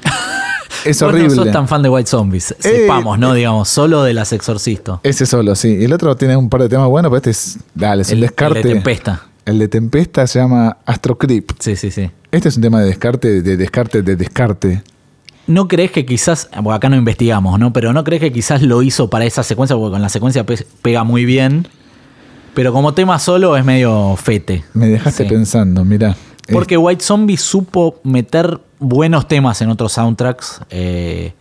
[0.83, 1.29] Es Vos horrible.
[1.35, 2.53] no sos tan fan de White Zombies.
[2.59, 3.33] Sepamos, ¿no?
[3.33, 4.99] Digamos, solo de las Exorcisto.
[5.01, 5.69] Ese solo, sí.
[5.79, 7.57] Y el otro tiene un par de temas buenos, pero este es.
[7.73, 8.61] Dale, es El- un el de descarte.
[8.61, 9.21] Tempesta.
[9.45, 11.51] El de Tempesta se llama Astro Creep.
[11.57, 12.11] Sí, sí, sí.
[12.31, 14.83] Este es un tema de descarte, de descarte, de descarte.
[15.47, 17.71] ¿No crees que quizás, bueno, acá no investigamos, ¿no?
[17.71, 19.75] Pero ¿no crees que quizás lo hizo para esa secuencia?
[19.75, 21.67] Porque con la secuencia pe- pega muy bien.
[22.55, 24.63] Pero como tema solo es medio fete.
[24.73, 25.29] Me dejaste Sí.
[25.29, 26.15] pensando, mira.
[26.51, 30.61] Porque White Zombie supo meter buenos temas en otros soundtracks.
[30.69, 31.33] eh,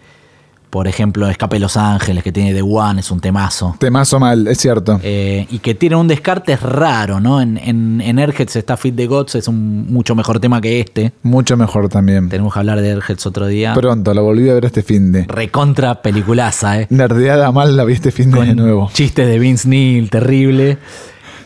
[0.74, 3.76] por ejemplo, Escape de Los Ángeles, que tiene The One, es un temazo.
[3.78, 4.98] Temazo mal, es cierto.
[5.04, 7.40] Eh, y que tiene un descarte raro, ¿no?
[7.40, 11.12] En, en, en Airheads está Fit the Gods, es un mucho mejor tema que este.
[11.22, 12.28] Mucho mejor también.
[12.28, 13.72] Tenemos que hablar de Airheads otro día.
[13.72, 15.26] Pronto, lo volví a ver este fin de.
[15.28, 16.88] Recontra peliculaza, ¿eh?
[16.90, 18.90] Nerdeada mal la vi este fin de, de nuevo.
[18.92, 20.78] Chistes de Vince Neil, terrible.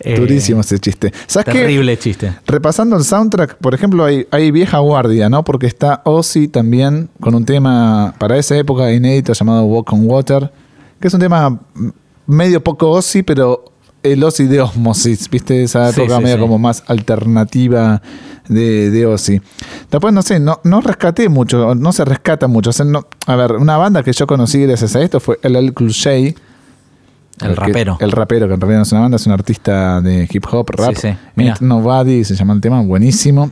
[0.00, 1.12] Eh, Durísimo ese chiste.
[1.26, 1.60] ¿Sabes qué?
[1.60, 2.32] Terrible chiste.
[2.46, 5.44] Repasando el soundtrack, por ejemplo, hay, hay vieja guardia, ¿no?
[5.44, 10.52] Porque está Ozzy también con un tema para esa época inédito llamado Walk on Water,
[11.00, 11.60] que es un tema
[12.26, 13.64] medio poco Ozzy, pero
[14.02, 15.62] el Ozzy de Osmosis, ¿viste?
[15.62, 16.40] Esa Sí, época sí, medio sí.
[16.42, 18.00] como más alternativa
[18.48, 19.40] de, de Ozzy.
[19.90, 22.70] Después, no sé, no, no rescaté mucho, no se rescata mucho.
[22.70, 25.72] O sea, no- a ver, una banda que yo conocí gracias a esto fue LL
[25.74, 26.40] Cool J.
[27.40, 27.96] El rapero.
[28.00, 30.70] el rapero, que en realidad no es una banda, es un artista de hip hop,
[30.70, 30.94] rap.
[30.94, 31.16] Sí, sí.
[31.36, 31.52] Mirá.
[31.52, 33.50] Ain't Nobody se llama el tema, buenísimo.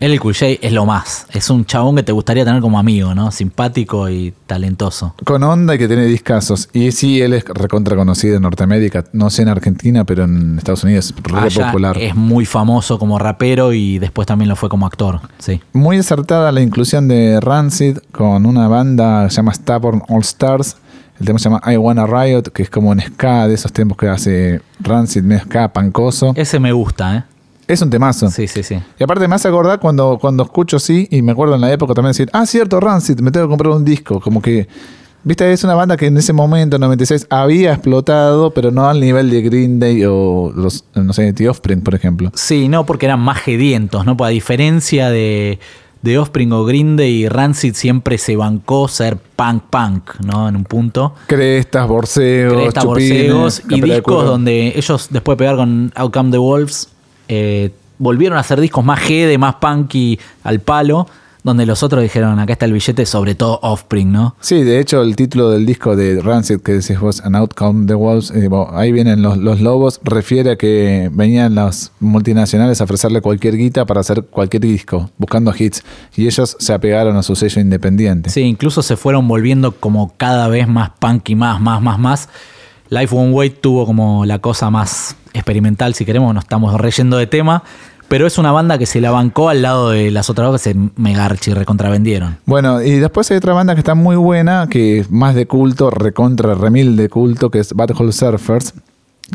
[0.00, 1.26] El Cool J es lo más.
[1.32, 3.32] Es un chabón que te gustaría tener como amigo, ¿no?
[3.32, 5.14] Simpático y talentoso.
[5.24, 6.68] Con onda y que tiene discazos.
[6.72, 10.84] Y sí, él es recontra conocido en Norteamérica, no sé en Argentina, pero en Estados
[10.84, 11.98] Unidos es re Allá popular.
[11.98, 15.20] es muy famoso como rapero y después también lo fue como actor.
[15.38, 15.60] Sí.
[15.72, 20.76] Muy acertada la inclusión de Rancid con una banda que se llama Stubborn All Stars.
[21.20, 23.98] El tema se llama I Wanna Riot, que es como un ska de esos tiempos
[23.98, 26.32] que hace Rancid, medio ska, pancoso.
[26.36, 27.24] Ese me gusta, ¿eh?
[27.68, 28.30] Es un temazo.
[28.30, 28.80] Sí, sí, sí.
[28.98, 31.92] Y aparte me hace acordar cuando, cuando escucho sí, y me acuerdo en la época
[31.92, 34.20] también decir, ah, cierto, Rancid, me tengo que comprar un disco.
[34.20, 34.66] Como que,
[35.22, 39.00] viste, es una banda que en ese momento, en 96, había explotado, pero no al
[39.00, 42.32] nivel de Green Day o los, no sé, The Offspring, por ejemplo.
[42.34, 44.16] Sí, no, porque eran más gedientos, ¿no?
[44.16, 45.58] Pues a diferencia de,
[46.02, 50.48] de Offspring o Green Day, Rancid siempre se bancó ser punk punk, ¿no?
[50.48, 51.14] En un punto.
[51.26, 56.38] Crestas, borseos, Cresta, chupines, borseos y discos donde ellos después de pegar con Outcome the
[56.38, 56.88] Wolves
[57.28, 61.06] eh, volvieron a hacer discos más de más punky al palo,
[61.48, 64.36] donde los otros dijeron, acá está el billete, sobre todo Offspring, ¿no?
[64.40, 67.94] Sí, de hecho, el título del disco de Rancid que decís vos, An Outcome the
[67.94, 72.84] Wolves, eh, bueno, ahí vienen los, los lobos, refiere a que venían las multinacionales a
[72.84, 75.82] ofrecerle cualquier guita para hacer cualquier disco, buscando hits,
[76.16, 78.30] y ellos se apegaron a su sello independiente.
[78.30, 82.28] Sí, incluso se fueron volviendo como cada vez más punky, más, más, más, más.
[82.90, 87.26] Life One Way tuvo como la cosa más experimental, si queremos, no estamos reyendo de
[87.26, 87.62] tema,
[88.08, 90.72] pero es una banda que se la bancó al lado de las otras dos que
[90.72, 92.38] se megarchi recontravendieron.
[92.46, 95.90] Bueno, y después hay otra banda que está muy buena, que es más de culto,
[95.90, 98.72] recontra remil de culto, que es Butthole Surfers.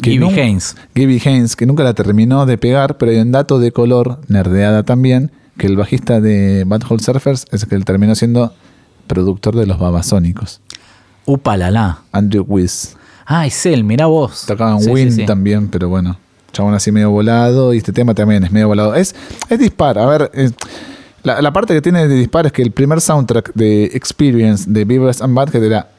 [0.01, 0.75] Gibby Haynes.
[0.95, 4.81] Gibby Haynes, que nunca la terminó de pegar, pero hay un dato de color, nerdeada
[4.83, 8.53] también, que el bajista de Butthole Surfers es el que terminó siendo
[9.05, 10.61] productor de los Babasónicos.
[11.25, 11.99] Upa la la.
[12.11, 12.95] Andrew Wiz.
[13.25, 14.45] Ah, es él, mirá vos.
[14.47, 15.25] Tocaban Sí, sí, Win sí.
[15.25, 16.17] también, pero bueno.
[16.53, 17.73] Chabón así medio volado.
[17.73, 18.95] Y este tema también es medio volado.
[18.95, 19.13] Es,
[19.49, 19.99] es dispar.
[19.99, 20.49] A ver, eh,
[21.23, 25.21] la, parte que tiene de dispar es que el primer soundtrack de Experience de Beavis
[25.21, 25.89] and Butthead era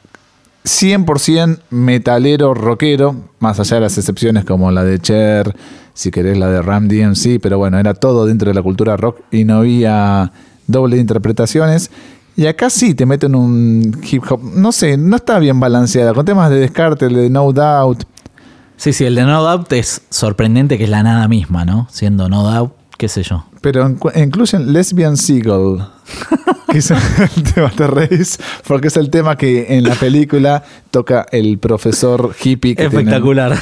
[0.63, 5.55] 100% metalero, rockero, más allá de las excepciones como la de Cher,
[5.93, 9.21] si querés la de Ram DMC, pero bueno, era todo dentro de la cultura rock
[9.31, 10.31] y no había
[10.67, 11.89] doble de interpretaciones.
[12.37, 16.25] Y acá sí te meten un hip hop, no sé, no está bien balanceada, con
[16.25, 18.03] temas de descarte, de No Doubt,
[18.77, 21.87] Sí, sí, el de No Doubt es sorprendente que es la nada misma, ¿no?
[21.91, 23.45] Siendo No Doubt, qué sé yo.
[23.61, 25.83] pero incluyen Lesbian Seagull,
[26.71, 31.25] que es el tema de Race, porque es el tema que en la película toca
[31.31, 32.75] el profesor hippie.
[32.75, 33.57] Que tiene- Espectacular.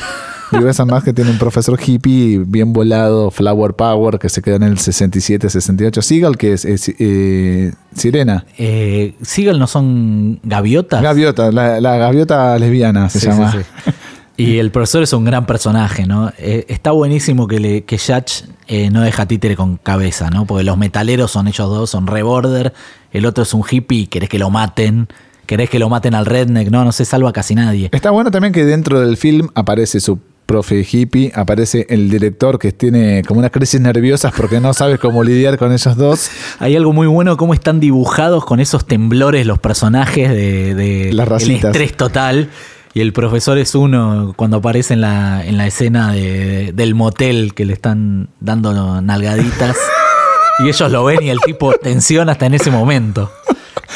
[0.52, 4.58] Y ves más que tiene un profesor hippie bien volado, Flower Power, que se queda
[4.58, 6.02] en el 67-68.
[6.04, 8.46] Seagull, que es, es, eh, Sirena.
[8.60, 11.02] Eh, Seagull no son gaviotas.
[11.02, 13.52] Gaviota, la, la gaviota lesbiana se Sí, llama.
[13.52, 13.92] sí, sí.
[14.36, 16.32] Y el profesor es un gran personaje, ¿no?
[16.38, 20.46] Eh, está buenísimo que, le, que Yach eh, no deja títere con cabeza, ¿no?
[20.46, 22.74] Porque los metaleros son ellos dos, son re border,
[23.12, 25.08] el otro es un hippie y querés que lo maten,
[25.46, 26.84] querés que lo maten al redneck, ¿no?
[26.84, 27.90] No se salva casi nadie.
[27.92, 32.72] Está bueno también que dentro del film aparece su profe hippie, aparece el director que
[32.72, 36.30] tiene como unas crisis nerviosas porque no sabe cómo lidiar con ellos dos.
[36.60, 41.44] Hay algo muy bueno, cómo están dibujados con esos temblores los personajes de, de Las
[41.44, 42.50] el estrés total.
[42.96, 47.54] Y el profesor es uno cuando aparece en la, en la escena de- del motel
[47.56, 49.76] que le están dando nalgaditas.
[50.60, 53.32] y ellos lo ven y el tipo tensión hasta en ese momento.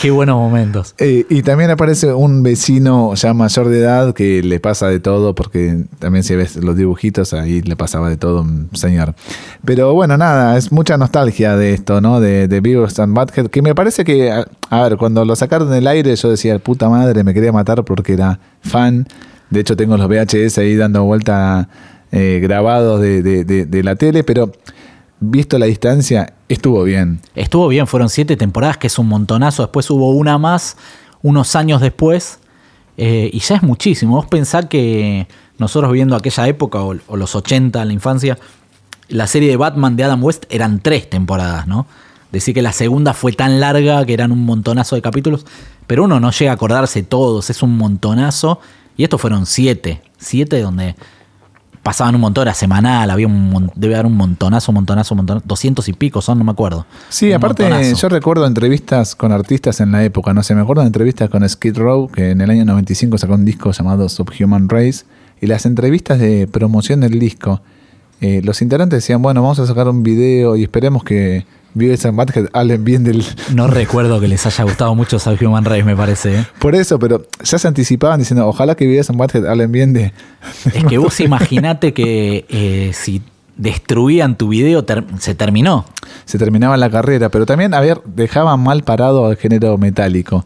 [0.02, 0.94] Qué buenos momentos.
[1.00, 5.34] Eh, y también aparece un vecino ya mayor de edad que le pasa de todo,
[5.34, 9.16] porque también si ves los dibujitos, ahí le pasaba de todo señor.
[9.66, 12.20] Pero bueno, nada, es mucha nostalgia de esto, ¿no?
[12.20, 15.88] De, de Beavis and Butthead, que me parece que, a, ver, cuando lo sacaron del
[15.88, 19.08] aire yo decía, puta madre, me quería matar porque era fan.
[19.50, 21.70] De hecho tengo los VHS ahí dando vuelta
[22.12, 24.52] eh, grabados de- de- de la tele, pero
[25.20, 27.20] visto la distancia, estuvo bien.
[27.36, 29.64] Estuvo bien, fueron siete temporadas, que es un montonazo.
[29.64, 30.78] Después hubo una más,
[31.22, 32.40] unos años después,
[32.98, 34.16] eh, y ya es muchísimo.
[34.16, 35.28] Vos pensás que
[35.58, 38.38] nosotros viviendo aquella época, o, o los 80 en la infancia,
[39.10, 41.88] la serie de Batman de Adam West eran tres temporadas, ¿no?
[42.32, 45.46] Decir que la segunda fue tan larga que eran un montonazo de capítulos,
[45.88, 48.60] pero uno no llega a acordarse todos, es un montonazo.
[48.98, 50.96] Y estos fueron siete, siete donde
[51.88, 55.94] pasaban un montón, era semanal, había un, debe haber un montonazo, montonazo, montonazo, 200 y
[55.94, 56.86] pico son, no me acuerdo.
[57.08, 57.96] Sí, Un aparte montonazo.
[57.96, 61.48] yo recuerdo entrevistas con artistas en la época, no sé, me acuerdo de entrevistas con
[61.48, 65.06] Skid Row, que en el año 95 sacó un disco llamado Subhuman Race,
[65.40, 67.62] y las entrevistas de promoción del disco,
[68.20, 71.46] eh, los integrantes decían, bueno, vamos a sacar un video y esperemos que
[71.78, 73.24] Beavis and Butthead hablen bien del...
[73.54, 76.40] No recuerdo que les haya gustado mucho Human Race, me parece.
[76.40, 76.46] ¿eh?
[76.60, 80.12] Por eso, pero ya se anticipaban diciendo, ojalá que Beavis and Butthead hablen bien de...
[80.74, 83.22] Es que vos imaginate que eh, si
[83.56, 85.86] destruían tu video, ter- se terminó.
[86.26, 90.46] Se terminaba la carrera, pero también, a ver, dejaban mal parado al género metálico.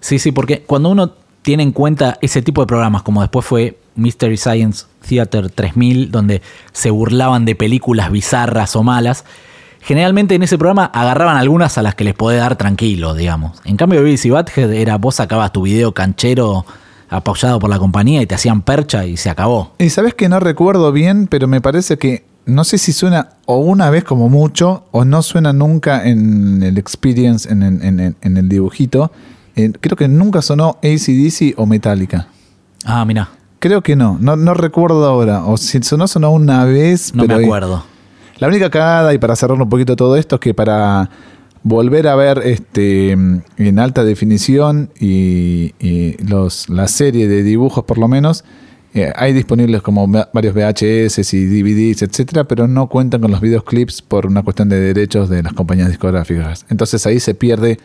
[0.00, 1.12] Sí, sí, porque cuando uno
[1.42, 6.42] tiene en cuenta ese tipo de programas, como después fue Mystery Science Theater 3000, donde
[6.72, 9.24] se burlaban de películas bizarras o malas,
[9.84, 13.60] generalmente en ese programa agarraban algunas a las que les podés dar tranquilo, digamos.
[13.64, 16.64] En cambio, y Butthead era vos sacabas tu video canchero
[17.10, 19.72] apoyado por la compañía y te hacían percha y se acabó.
[19.78, 23.58] Y sabes que no recuerdo bien, pero me parece que no sé si suena o
[23.58, 28.36] una vez como mucho o no suena nunca en el experience, en, en- en- en
[28.36, 29.12] el dibujito.
[29.56, 32.26] Eh, creo que nunca sonó ACDC o Metallica.
[32.84, 33.28] Ah, mira,
[33.60, 35.44] Creo que no, no, no recuerdo ahora.
[35.46, 37.14] O si sonó, sonó una vez.
[37.14, 37.82] no pero me acuerdo.
[38.38, 41.08] La única cagada, y para cerrar un poquito todo esto, es que para
[41.62, 47.96] volver a ver este en alta definición y, y los, la serie de dibujos por
[47.98, 48.44] lo menos,
[48.92, 53.40] eh, hay disponibles como va- varios VHS y DVDs, etcétera, pero no cuentan con los
[53.40, 56.66] videoclips por una cuestión de derechos de las compañías discográficas.
[56.70, 57.78] Entonces ahí se pierde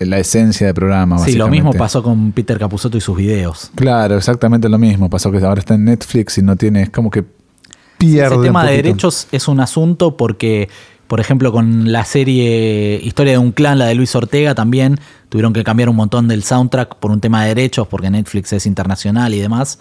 [0.00, 1.18] la esencia del programa.
[1.18, 3.70] Sí, lo mismo pasó con Peter Capusotto y sus videos.
[3.74, 5.08] Claro, exactamente lo mismo.
[5.08, 7.24] Pasó que ahora está en Netflix y no tiene, es como que
[8.04, 8.26] pierde.
[8.26, 10.68] Ese un tema de derechos es un asunto porque,
[11.06, 14.98] por ejemplo, con la serie Historia de un clan, la de Luis Ortega, también
[15.28, 18.66] tuvieron que cambiar un montón del soundtrack por un tema de derechos, porque Netflix es
[18.66, 19.78] internacional y demás.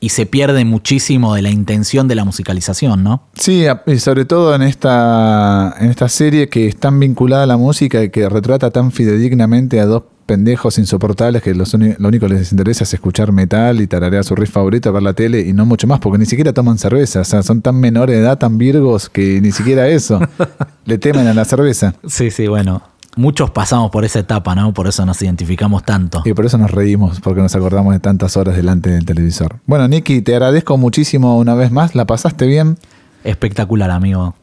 [0.00, 3.22] Y se pierde muchísimo de la intención de la musicalización, ¿no?
[3.34, 7.56] Sí, y sobre todo en esta, en esta serie que es tan vinculada a la
[7.56, 12.34] música y que retrata tan fidedignamente a dos pendejos insoportables que los lo único que
[12.34, 15.64] les interesa es escuchar metal y tararear su riff favorito, ver la tele y no
[15.64, 17.22] mucho más, porque ni siquiera toman cerveza.
[17.22, 20.20] O sea, son tan menores de edad, tan virgos, que ni siquiera eso.
[20.84, 21.94] Le temen a la cerveza.
[22.06, 22.82] Sí, sí, bueno.
[23.16, 24.74] Muchos pasamos por esa etapa, ¿no?
[24.74, 26.22] Por eso nos identificamos tanto.
[26.26, 29.56] Y por eso nos reímos, porque nos acordamos de tantas horas delante del televisor.
[29.66, 31.94] Bueno, Nicky, te agradezco muchísimo una vez más.
[31.94, 32.76] ¿La pasaste bien?
[33.24, 34.34] Espectacular, amigo.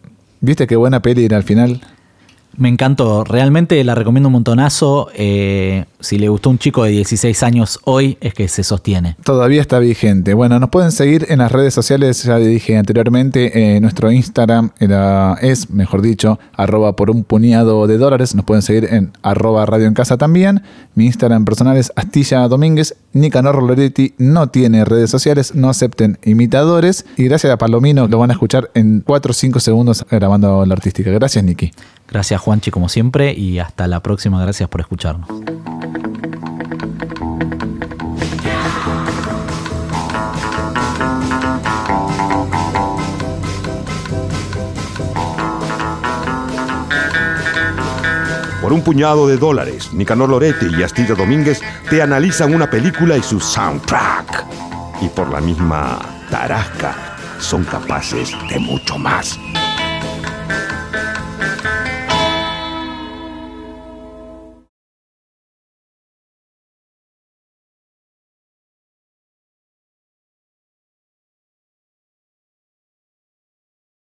[0.42, 1.82] ¿Viste qué buena peli era al final?
[2.58, 5.10] Me encantó, realmente la recomiendo un montonazo.
[5.14, 9.16] Eh, si le gustó un chico de 16 años hoy, es que se sostiene.
[9.24, 10.34] Todavía está vigente.
[10.34, 15.38] Bueno, nos pueden seguir en las redes sociales, ya dije anteriormente, eh, nuestro Instagram era,
[15.42, 18.36] es, mejor dicho, arroba por un puñado de dólares.
[18.36, 20.62] Nos pueden seguir en arroba radio en casa también.
[20.94, 22.96] Mi Instagram personal es Astilla Domínguez.
[23.14, 27.06] Nicanor Loretti no tiene redes sociales, no acepten imitadores.
[27.18, 30.74] Y gracias a Palomino lo van a escuchar en 4 o 5 segundos grabando la
[30.74, 31.12] artística.
[31.12, 31.72] Gracias, Niki.
[32.08, 34.42] Gracias Juanchi como siempre y hasta la próxima.
[34.42, 35.30] Gracias por escucharnos.
[48.66, 53.22] Por un puñado de dólares, Nicanor Loretti y Astilla Domínguez te analizan una película y
[53.22, 54.44] su soundtrack.
[55.02, 56.00] Y por la misma
[56.32, 56.96] tarasca,
[57.38, 59.38] son capaces de mucho más.